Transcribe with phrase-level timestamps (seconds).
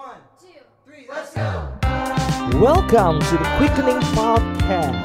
[0.00, 0.56] One, two,
[0.88, 1.76] three, let's go.
[2.56, 4.96] Welcome to the Quickening Podcast.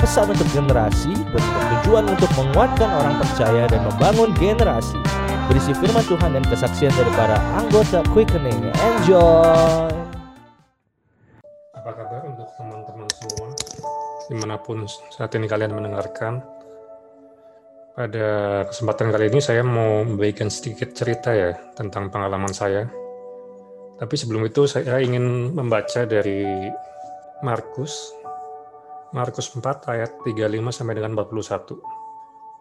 [0.00, 4.96] Pesan untuk generasi bertujuan untuk menguatkan orang percaya dan membangun generasi.
[5.52, 8.72] Berisi firman Tuhan dan kesaksian dari para anggota Quickening.
[8.72, 9.92] Enjoy.
[11.76, 13.52] Apa kabar untuk teman-teman semua,
[14.32, 16.40] di mana pun saat ini kalian mendengarkan?
[17.92, 18.28] Pada
[18.64, 23.07] kesempatan kali ini saya mau membagikan sedikit cerita ya tentang pengalaman saya.
[23.98, 26.70] Tapi sebelum itu saya ingin membaca dari
[27.42, 28.14] Markus,
[29.10, 31.82] Markus 4 ayat 35 sampai dengan 41.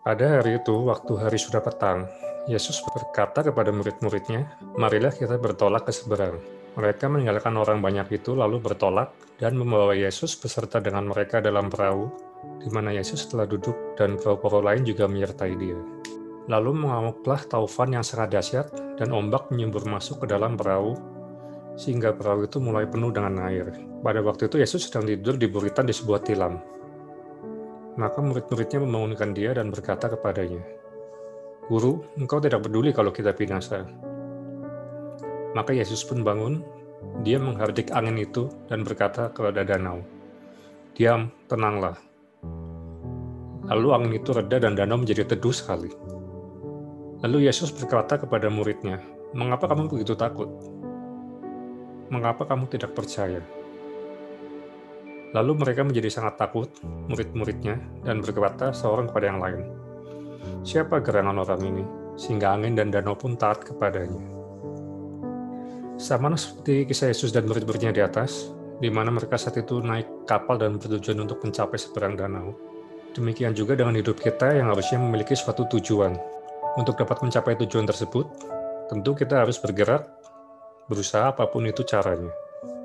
[0.01, 2.09] Pada hari itu, waktu hari sudah petang,
[2.49, 4.49] Yesus berkata kepada murid-muridnya,
[4.81, 6.41] Marilah kita bertolak ke seberang.
[6.73, 12.09] Mereka meninggalkan orang banyak itu lalu bertolak dan membawa Yesus beserta dengan mereka dalam perahu,
[12.63, 15.77] di mana Yesus telah duduk dan perahu-perahu lain juga menyertai dia.
[16.47, 21.16] Lalu mengamuklah taufan yang sangat dahsyat dan ombak menyembur masuk ke dalam perahu
[21.77, 23.69] sehingga perahu itu mulai penuh dengan air.
[24.01, 26.57] Pada waktu itu Yesus sedang tidur di buritan di sebuah tilam.
[27.97, 30.61] Maka murid-muridnya membangunkan dia dan berkata kepadanya,
[31.69, 33.85] Guru, engkau tidak peduli kalau kita binasa.
[35.53, 36.65] Maka Yesus pun bangun,
[37.21, 40.01] dia menghardik angin itu dan berkata kepada danau,
[40.97, 41.97] Diam, tenanglah.
[43.69, 45.91] Lalu angin itu reda dan danau menjadi teduh sekali.
[47.25, 49.01] Lalu Yesus berkata kepada muridnya,
[49.35, 50.47] Mengapa kamu begitu takut?
[52.09, 53.39] Mengapa kamu tidak percaya?
[55.35, 56.71] Lalu mereka menjadi sangat takut,
[57.11, 57.77] murid-muridnya,
[58.07, 59.61] dan berkata seorang kepada yang lain,
[60.63, 61.83] Siapa gerangan orang ini,
[62.15, 64.23] sehingga angin dan danau pun taat kepadanya?
[65.99, 70.61] Sama seperti kisah Yesus dan murid-muridnya di atas, di mana mereka saat itu naik kapal
[70.61, 72.53] dan bertujuan untuk mencapai seberang danau.
[73.17, 76.13] Demikian juga dengan hidup kita yang harusnya memiliki suatu tujuan.
[76.77, 78.29] Untuk dapat mencapai tujuan tersebut,
[78.93, 80.16] tentu kita harus bergerak
[80.87, 82.31] berusaha apa pun itu caranya.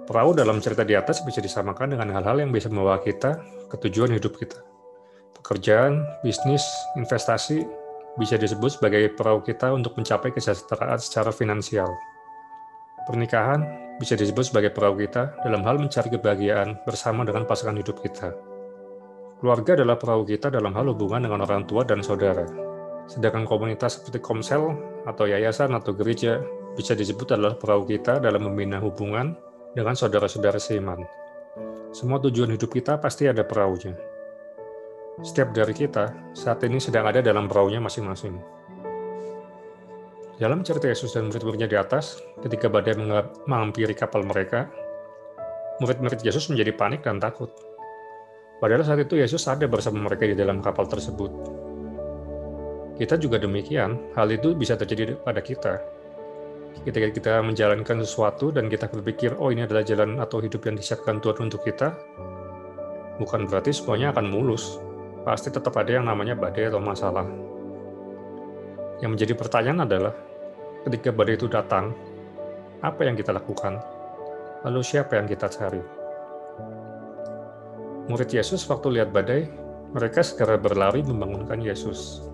[0.03, 3.39] Perahu dalam cerita di atas bisa disamakan dengan hal-hal yang bisa membawa kita
[3.71, 4.59] ke tujuan hidup kita.
[5.39, 6.63] Pekerjaan, bisnis,
[6.99, 7.63] investasi
[8.19, 11.89] bisa disebut sebagai perahu kita untuk mencapai kesejahteraan secara finansial.
[13.09, 13.63] Pernikahan
[13.99, 18.35] bisa disebut sebagai perahu kita dalam hal mencari kebahagiaan bersama dengan pasangan hidup kita.
[19.43, 22.47] Keluarga adalah perahu kita dalam hal hubungan dengan orang tua dan saudara.
[23.11, 26.39] Sedangkan komunitas seperti komsel atau yayasan atau gereja
[26.73, 29.37] bisa disebut adalah perahu kita dalam membina hubungan
[29.77, 31.05] dengan saudara-saudara seiman.
[31.93, 33.93] Semua tujuan hidup kita pasti ada perahunya.
[35.21, 38.41] Setiap dari kita saat ini sedang ada dalam perahunya masing-masing.
[40.41, 42.97] Dalam cerita Yesus dan murid-muridnya di atas, ketika badai
[43.45, 44.73] menghampiri kapal mereka,
[45.85, 47.53] murid-murid Yesus menjadi panik dan takut.
[48.65, 51.31] Padahal saat itu Yesus ada bersama mereka di dalam kapal tersebut.
[52.97, 55.92] Kita juga demikian, hal itu bisa terjadi pada kita
[56.83, 61.21] ketika kita menjalankan sesuatu dan kita berpikir, oh ini adalah jalan atau hidup yang disiapkan
[61.21, 61.95] Tuhan untuk kita,
[63.21, 64.81] bukan berarti semuanya akan mulus.
[65.23, 67.23] Pasti tetap ada yang namanya badai atau masalah.
[68.99, 70.15] Yang menjadi pertanyaan adalah,
[70.83, 71.95] ketika badai itu datang,
[72.83, 73.79] apa yang kita lakukan?
[74.67, 75.83] Lalu siapa yang kita cari?
[78.11, 79.47] Murid Yesus waktu lihat badai,
[79.95, 82.27] mereka segera berlari membangunkan Yesus.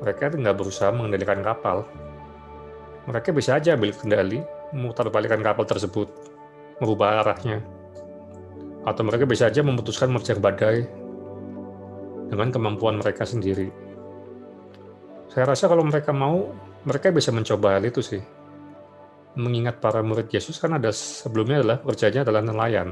[0.00, 1.84] Mereka tidak berusaha mengendalikan kapal,
[3.08, 4.44] mereka bisa aja ambil kendali,
[4.76, 6.08] memutar balikan kapal tersebut,
[6.82, 7.64] merubah arahnya.
[8.84, 10.88] Atau mereka bisa aja memutuskan menerjang badai
[12.32, 13.68] dengan kemampuan mereka sendiri.
[15.30, 16.50] Saya rasa kalau mereka mau,
[16.82, 18.22] mereka bisa mencoba hal itu sih.
[19.38, 22.88] Mengingat para murid Yesus kan ada sebelumnya adalah kerjanya adalah nelayan.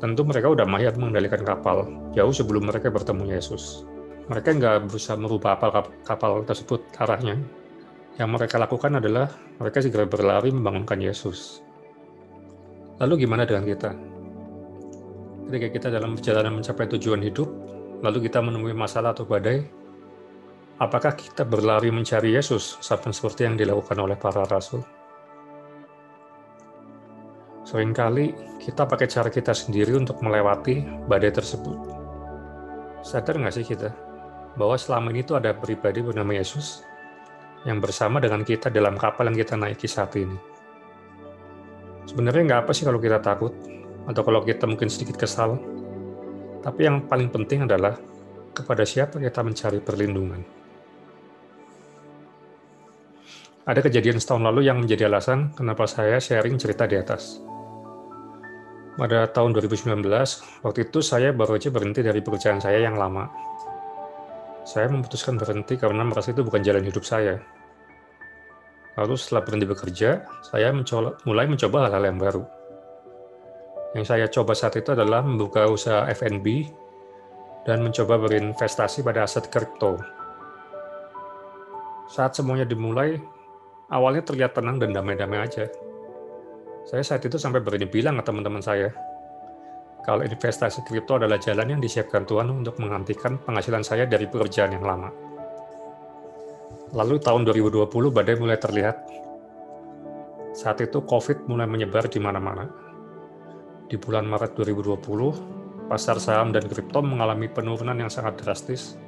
[0.00, 1.84] Tentu mereka udah mahir mengendalikan kapal
[2.16, 3.84] jauh sebelum mereka bertemu Yesus.
[4.32, 7.36] Mereka nggak berusaha merubah kapal, kapal tersebut arahnya,
[8.20, 11.64] yang mereka lakukan adalah mereka segera berlari membangunkan Yesus.
[13.00, 13.96] Lalu gimana dengan kita?
[15.48, 17.48] Ketika kita dalam perjalanan mencapai tujuan hidup,
[18.04, 19.64] lalu kita menemui masalah atau badai,
[20.76, 24.84] apakah kita berlari mencari Yesus sama seperti yang dilakukan oleh para rasul?
[27.64, 31.78] Seringkali kita pakai cara kita sendiri untuk melewati badai tersebut.
[33.00, 33.88] Sadar nggak sih kita
[34.60, 36.84] bahwa selama ini tuh ada pribadi bernama Yesus
[37.68, 40.36] yang bersama dengan kita dalam kapal yang kita naiki saat ini.
[42.08, 43.52] Sebenarnya nggak apa sih kalau kita takut,
[44.08, 45.60] atau kalau kita mungkin sedikit kesal,
[46.64, 47.96] tapi yang paling penting adalah
[48.56, 50.42] kepada siapa kita mencari perlindungan.
[53.68, 57.38] Ada kejadian setahun lalu yang menjadi alasan kenapa saya sharing cerita di atas.
[58.98, 60.02] Pada tahun 2019,
[60.66, 63.30] waktu itu saya baru aja berhenti dari pekerjaan saya yang lama,
[64.64, 67.40] saya memutuskan berhenti karena merasa itu bukan jalan hidup saya.
[68.98, 70.10] Lalu setelah berhenti bekerja,
[70.44, 72.42] saya mencoba, mulai mencoba hal-hal yang baru.
[73.96, 76.68] Yang saya coba saat itu adalah membuka usaha F&B
[77.64, 79.98] dan mencoba berinvestasi pada aset kripto.
[82.10, 83.18] Saat semuanya dimulai,
[83.90, 85.66] awalnya terlihat tenang dan damai-damai aja.
[86.86, 88.90] Saya saat itu sampai berani bilang ke teman-teman saya,
[90.00, 94.84] kalau investasi kripto adalah jalan yang disiapkan Tuhan untuk menghentikan penghasilan saya dari pekerjaan yang
[94.84, 95.12] lama.
[96.96, 98.96] Lalu tahun 2020 badai mulai terlihat.
[100.50, 102.66] Saat itu COVID mulai menyebar di mana-mana.
[103.86, 108.98] Di bulan Maret 2020, pasar saham dan kripto mengalami penurunan yang sangat drastis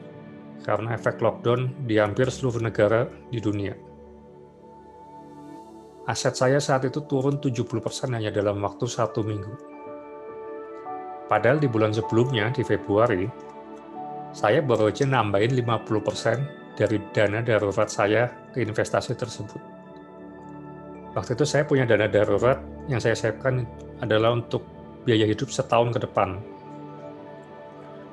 [0.62, 3.75] karena efek lockdown di hampir seluruh negara di dunia.
[6.06, 7.62] Aset saya saat itu turun 70%
[8.11, 9.72] hanya dalam waktu satu minggu.
[11.32, 13.25] Padahal di bulan sebelumnya, di Februari,
[14.37, 19.56] saya baru aja nambahin 50% dari dana darurat saya ke investasi tersebut.
[21.17, 23.64] Waktu itu saya punya dana darurat yang saya siapkan
[24.05, 24.61] adalah untuk
[25.08, 26.37] biaya hidup setahun ke depan.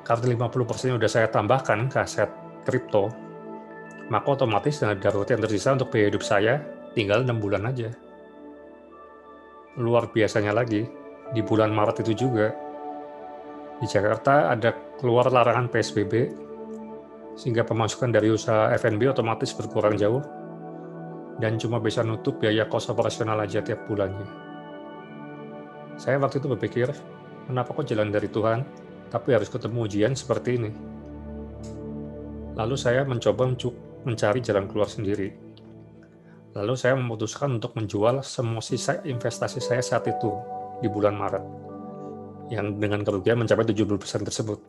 [0.08, 2.32] Karena 50% sudah saya tambahkan ke aset
[2.64, 3.12] kripto,
[4.08, 6.64] maka otomatis dana darurat yang tersisa untuk biaya hidup saya
[6.96, 7.92] tinggal 6 bulan aja.
[9.76, 10.88] Luar biasanya lagi,
[11.36, 12.69] di bulan Maret itu juga,
[13.80, 16.14] di Jakarta ada keluar larangan PSBB
[17.40, 20.20] sehingga pemasukan dari usaha F&B otomatis berkurang jauh
[21.40, 24.28] dan cuma bisa nutup biaya kos operasional aja tiap bulannya.
[25.96, 26.92] Saya waktu itu berpikir,
[27.48, 28.68] kenapa kok jalan dari Tuhan,
[29.08, 30.72] tapi harus ketemu ujian seperti ini?
[32.60, 33.48] Lalu saya mencoba
[34.04, 35.32] mencari jalan keluar sendiri.
[36.60, 40.32] Lalu saya memutuskan untuk menjual semua sisa investasi saya saat itu
[40.84, 41.69] di bulan Maret,
[42.50, 44.60] yang dengan kerugian mencapai 70% tersebut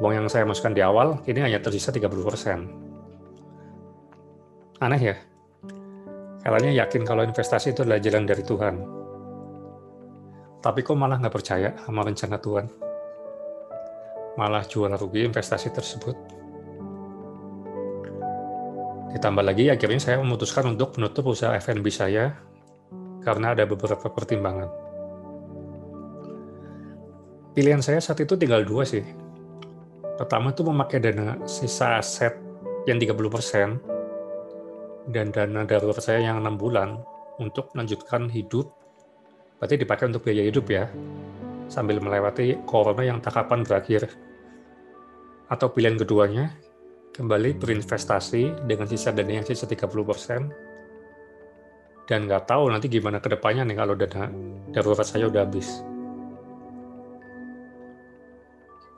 [0.00, 4.80] uang yang saya masukkan di awal kini hanya tersisa 30%.
[4.80, 5.12] Aneh ya?
[6.40, 8.80] Kalian yakin kalau investasi itu adalah jalan dari Tuhan.
[10.64, 12.64] Tapi kok malah nggak percaya sama rencana Tuhan?
[14.40, 16.16] Malah jual rugi investasi tersebut.
[19.12, 22.40] Ditambah lagi, akhirnya saya memutuskan untuk menutup usaha F&B saya
[23.20, 24.89] karena ada beberapa pertimbangan.
[27.50, 29.02] Pilihan saya saat itu tinggal dua sih,
[30.20, 32.36] Pertama itu memakai dana sisa aset
[32.84, 33.80] yang 30%
[35.08, 37.00] dan dana darurat saya yang enam bulan
[37.40, 38.68] untuk melanjutkan hidup.
[39.56, 40.92] Berarti dipakai untuk biaya hidup ya,
[41.72, 44.12] sambil melewati corona yang tak kapan berakhir.
[45.48, 46.52] Atau pilihan keduanya,
[47.16, 49.88] kembali berinvestasi dengan sisa dana yang sisa 30%
[52.04, 54.28] dan nggak tahu nanti gimana ke depannya nih kalau dana
[54.68, 55.80] darurat saya udah habis.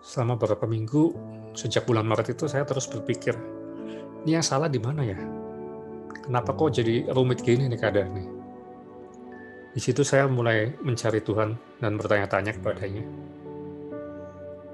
[0.02, 1.14] Selama beberapa minggu
[1.54, 3.38] sejak bulan Maret itu saya terus berpikir
[4.26, 5.18] ini yang salah di mana ya?
[6.22, 8.24] Kenapa kok jadi rumit gini nih keadaannya
[9.72, 13.04] di situ saya mulai mencari Tuhan dan bertanya-tanya kepadanya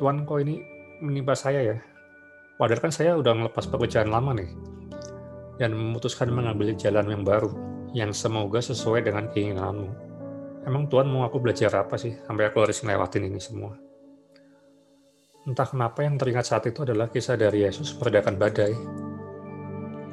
[0.00, 0.64] Tuhan kok ini
[1.04, 1.76] menimpa saya ya?
[2.58, 4.50] Padahal kan saya udah ngelepas pekerjaan lama nih
[5.62, 7.50] dan memutuskan mengambil jalan yang baru
[7.94, 9.90] yang semoga sesuai dengan keinginanmu.
[10.66, 13.87] Emang Tuhan mau aku belajar apa sih sampai aku harus ngelewatin ini semua
[15.48, 18.76] Entah kenapa yang teringat saat itu adalah kisah dari Yesus meredakan badai.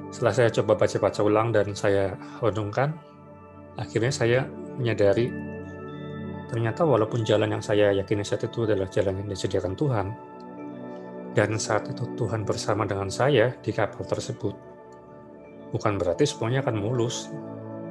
[0.07, 2.95] Setelah saya coba baca-baca ulang dan saya renungkan,
[3.75, 4.39] akhirnya saya
[4.79, 5.27] menyadari
[6.47, 10.07] ternyata walaupun jalan yang saya yakini saat itu adalah jalan yang disediakan Tuhan,
[11.35, 14.55] dan saat itu Tuhan bersama dengan saya di kapal tersebut,
[15.75, 17.27] bukan berarti semuanya akan mulus,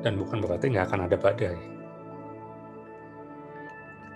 [0.01, 1.59] dan bukan berarti nggak akan ada badai.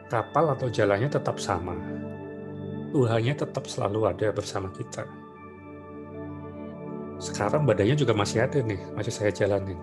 [0.09, 1.76] Kapal atau jalannya tetap sama,
[2.88, 5.04] Tuhannya tetap selalu ada bersama kita.
[7.21, 9.76] Sekarang badannya juga masih ada nih, masih saya jalanin.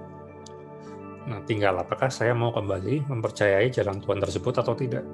[1.30, 5.06] Nah, tinggal apakah saya mau kembali mempercayai jalan Tuhan tersebut atau tidak.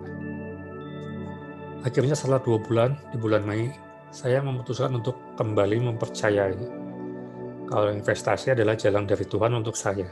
[1.82, 3.74] Akhirnya setelah dua bulan, di bulan Mei,
[4.14, 6.60] saya memutuskan untuk kembali mempercayai
[7.72, 10.08] kalau investasi adalah jalan dari Tuhan untuk saya.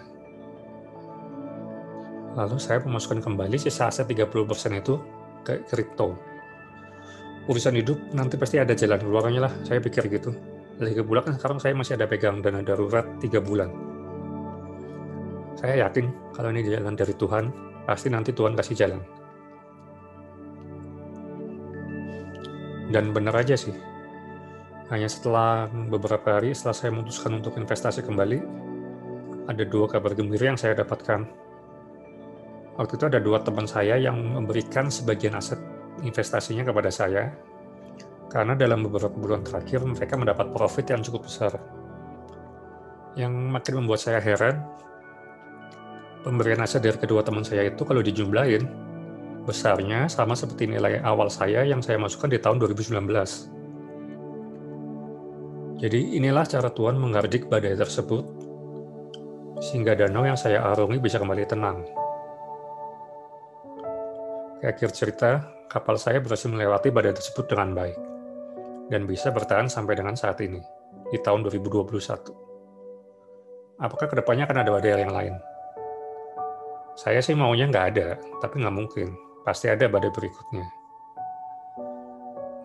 [2.36, 4.95] Lalu saya memasukkan kembali sisa aset 30% itu
[5.43, 6.28] ke kripto
[7.50, 9.53] urusan hidup nanti pasti ada jalan keluarnya lah.
[9.65, 10.29] Saya pikir gitu.
[10.77, 13.74] Tiga bulan kan sekarang saya masih ada pegang dana darurat tiga bulan.
[15.58, 17.51] Saya yakin kalau ini jalan dari Tuhan
[17.84, 19.01] pasti nanti Tuhan kasih jalan.
[22.94, 23.74] Dan benar aja sih.
[24.89, 28.39] Hanya setelah beberapa hari setelah saya memutuskan untuk investasi kembali
[29.50, 31.25] ada dua kabar gembira yang saya dapatkan.
[32.77, 35.60] Waktu itu ada dua teman saya yang memberikan sebagian aset
[36.03, 37.34] investasinya kepada saya
[38.29, 41.58] karena dalam beberapa bulan terakhir mereka mendapat profit yang cukup besar.
[43.18, 44.62] Yang makin membuat saya heran,
[46.22, 48.70] pemberian nasihat dari kedua teman saya itu kalau dijumlahin,
[49.50, 53.01] besarnya sama seperti nilai awal saya yang saya masukkan di tahun 2019.
[55.79, 58.22] Jadi inilah cara Tuhan menghardik badai tersebut,
[59.63, 61.82] sehingga danau yang saya arungi bisa kembali tenang.
[64.60, 67.94] Di akhir cerita, kapal saya berhasil melewati badai tersebut dengan baik,
[68.90, 70.58] dan bisa bertahan sampai dengan saat ini,
[71.14, 73.78] di tahun 2021.
[73.78, 75.38] Apakah ke depannya akan ada badai yang lain?
[76.98, 79.14] Saya sih maunya nggak ada, tapi nggak mungkin.
[79.46, 80.66] Pasti ada badai berikutnya.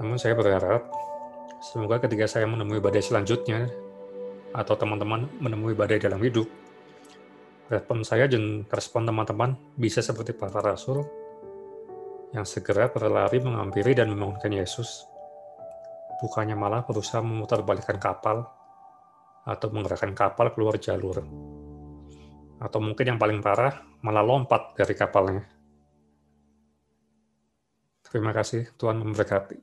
[0.01, 0.91] Namun saya berharap,
[1.63, 3.69] semoga ketika saya menemui badai selanjutnya,
[4.57, 6.49] atau teman-teman menemui badai dalam hidup,
[7.69, 11.07] respon saya dan respon teman-teman bisa seperti para rasul
[12.35, 15.07] yang segera berlari menghampiri dan memohonkan Yesus,
[16.19, 18.43] bukannya malah berusaha memutarbalikkan kapal
[19.47, 21.23] atau menggerakkan kapal keluar jalur.
[22.59, 25.47] Atau mungkin yang paling parah, malah lompat dari kapalnya.
[28.03, 29.59] Terima kasih, Tuhan memberkati.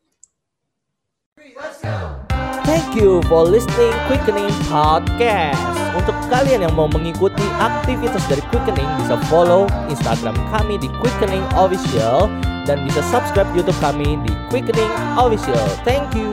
[2.63, 5.70] Thank you for listening Quickening Podcast.
[5.91, 12.31] Untuk kalian yang mau mengikuti aktivitas dari Quickening bisa follow Instagram kami di Quickening Official
[12.63, 15.59] dan bisa subscribe YouTube kami di Quickening Official.
[15.83, 16.30] Thank you.